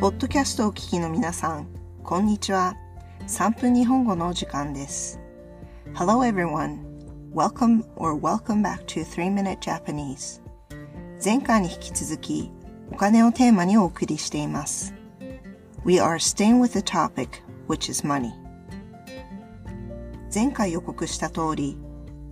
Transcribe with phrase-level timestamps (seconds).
[0.00, 1.66] ポッドキャストを聞きの皆さん、
[2.04, 2.76] こんにちは。
[3.26, 5.18] 3分日本語のお時間です。
[5.92, 6.78] Hello everyone.
[7.34, 10.40] Welcome or welcome back to 3 Minute Japanese.
[11.22, 12.48] 前回に引き続き、
[12.92, 14.94] お金をテーマにお送りしています。
[15.84, 18.30] We are staying with the topic, which is money.
[20.32, 21.76] 前回予告した通り、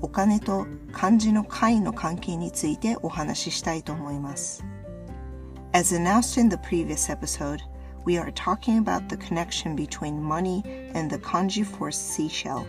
[0.00, 4.64] お金と漢字の会の関係についてお話ししたいと思います。
[5.73, 7.61] As announced in the previous episode,
[8.03, 10.63] we are talking about the connection between money
[10.93, 12.65] and the kanji for seashell,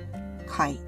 [0.46, 0.78] kai.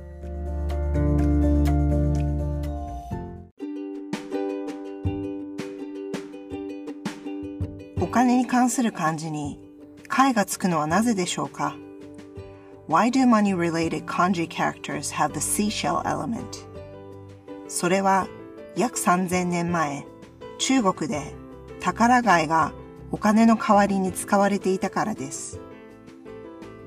[8.01, 9.59] お金に関する漢字に
[10.09, 11.75] 貝がつくのはなぜでしょうか
[12.87, 16.45] Why do money-related kanji characters have the seashell element?
[17.67, 18.29] それは
[18.77, 20.05] 約3000年前、
[20.59, 21.35] 中国で
[21.80, 22.74] 宝貝が
[23.12, 25.60] お金の代わりに使われていたからです。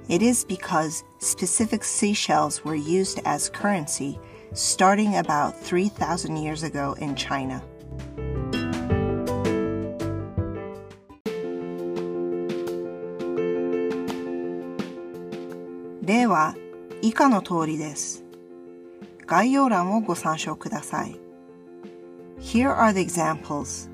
[0.08, 4.18] It is because specific seashells were used as currency
[4.52, 7.62] starting about 3,000 years ago in China.
[16.02, 16.56] 例は
[17.00, 18.24] 以下の通りです。
[19.26, 21.18] 概要欄をご参照ください。
[22.40, 23.91] Here are the examples.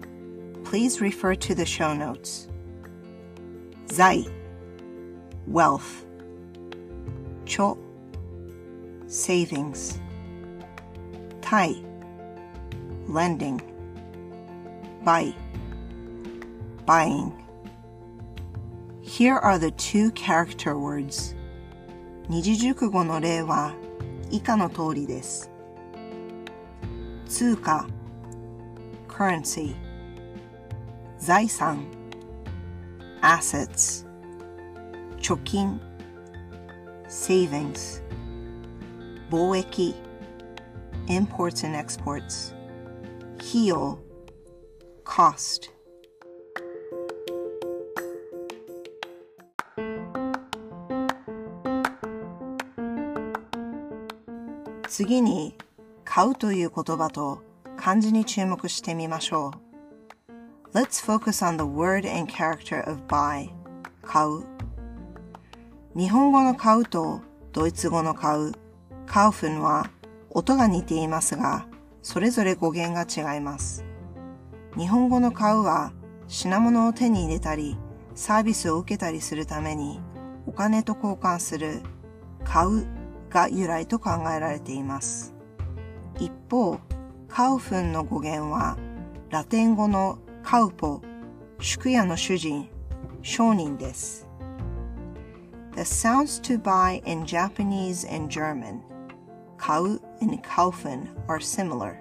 [0.68, 2.48] Please refer to the show notes.
[3.88, 4.26] 財
[5.48, 6.06] wealth
[7.46, 7.78] 貯
[9.08, 10.00] savings
[11.42, 11.84] 貸
[13.08, 13.62] lending
[15.04, 15.36] 売
[16.86, 17.32] buying
[19.02, 21.36] Here are the two character words.
[22.30, 23.76] 二字熟語の例は
[24.32, 25.52] 以下の通りです。
[27.28, 27.88] 通貨
[29.08, 29.76] currency
[31.29, 31.85] 財産
[33.21, 34.07] assets
[35.21, 35.79] 貯金
[37.07, 38.03] savings
[39.31, 39.95] 貿易
[41.07, 42.55] imports and exports
[43.39, 43.99] 費用
[45.05, 45.69] cost
[54.89, 55.55] 次に
[56.07, 57.43] 買うという言葉と
[57.77, 59.68] 漢字に注目してみましょう。
[60.75, 63.49] Let's focus on the word and character of buy
[64.03, 64.45] 買う
[65.97, 68.53] 日本語の買うとドイツ語の買う
[69.07, 69.91] カウフンは
[70.31, 71.67] 音が似ていますが
[72.03, 73.85] それぞれ語源が違います。
[74.77, 75.93] 日本語の買うは
[76.27, 77.79] 品物を手に入れたり
[78.15, 80.01] サービスを受けたりするために
[80.47, 81.81] お金と交換する。
[82.45, 82.87] 買う
[83.31, 85.35] が由来と考えられています。
[86.19, 86.79] 一方
[87.29, 88.77] カウフンの語源は
[89.31, 91.02] ラテン語のカウポ、
[91.60, 92.70] 宿屋の主人、
[93.22, 94.28] 商人です。
[95.76, 98.82] The sounds to buy in Japanese and German,
[99.58, 101.98] 買う and kaufen, are similar.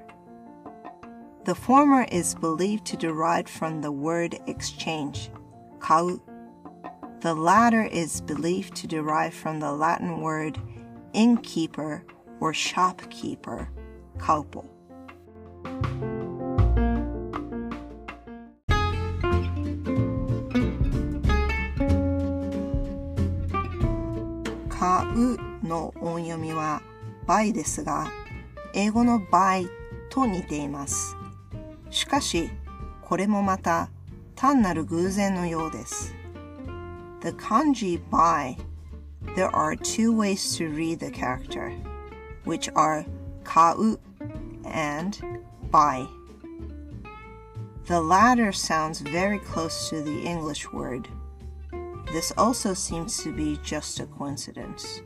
[1.44, 5.30] The former is believed to derive from the word exchange,
[5.80, 6.20] 買う.
[7.20, 10.58] The latter is believed to derive from the Latin word
[11.12, 12.04] innkeeper
[12.40, 13.68] or shopkeeper,
[14.18, 14.64] kaupo.
[25.16, 26.82] うの音読みは
[27.26, 28.06] buy ですが、
[28.74, 29.68] 英語の buy
[30.10, 31.16] と似ています。
[31.90, 32.50] しかし、
[33.00, 33.88] これもまた
[34.34, 36.14] 単なる偶然のようです。
[37.22, 38.56] The kanji buy,
[39.36, 41.72] there are two ways to read the character,
[42.44, 43.06] which are
[43.44, 43.98] 買う
[44.64, 45.18] and
[45.70, 46.06] buy.
[47.86, 51.08] The latter sounds very close to the English word.
[52.12, 55.02] This also seems to be just a coincidence.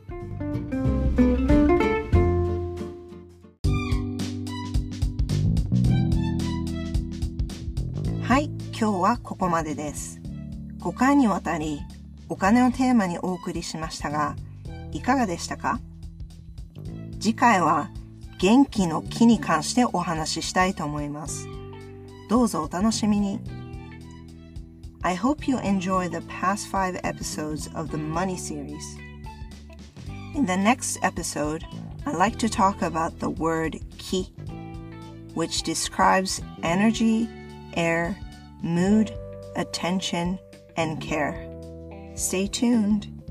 [8.22, 8.46] はい、
[8.78, 10.20] 今日はここまでです。
[10.80, 11.80] 5回にわたり
[12.28, 14.36] お金をテーマにお送りしましたが、
[14.90, 15.80] いかがでしたか？
[17.20, 17.90] 次回は
[18.40, 21.46] 元気の木に関してお話ししたいと思います。
[22.28, 23.38] どうぞお楽しみに。
[25.02, 29.01] I hope you enjoy the past five episodes of the Money series.
[30.34, 31.62] In the next episode,
[32.06, 34.32] I'd like to talk about the word ki,
[35.34, 37.28] which describes energy,
[37.74, 38.16] air,
[38.62, 39.14] mood,
[39.56, 40.38] attention,
[40.78, 41.46] and care.
[42.14, 43.21] Stay tuned.